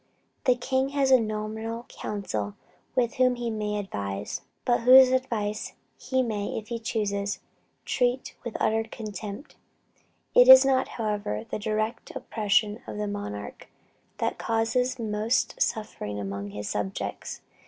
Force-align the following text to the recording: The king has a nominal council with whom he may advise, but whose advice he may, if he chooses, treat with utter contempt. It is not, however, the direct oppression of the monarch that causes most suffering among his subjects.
The 0.45 0.55
king 0.55 0.89
has 0.97 1.11
a 1.11 1.19
nominal 1.19 1.83
council 1.87 2.55
with 2.95 3.17
whom 3.17 3.35
he 3.35 3.51
may 3.51 3.77
advise, 3.77 4.41
but 4.65 4.79
whose 4.79 5.11
advice 5.11 5.73
he 5.95 6.23
may, 6.23 6.57
if 6.57 6.69
he 6.69 6.79
chooses, 6.79 7.39
treat 7.85 8.35
with 8.43 8.57
utter 8.59 8.81
contempt. 8.83 9.57
It 10.33 10.47
is 10.47 10.65
not, 10.65 10.87
however, 10.97 11.45
the 11.47 11.59
direct 11.59 12.09
oppression 12.15 12.81
of 12.87 12.97
the 12.97 13.05
monarch 13.05 13.67
that 14.17 14.39
causes 14.39 14.97
most 14.97 15.61
suffering 15.61 16.19
among 16.19 16.49
his 16.49 16.67
subjects. 16.67 17.41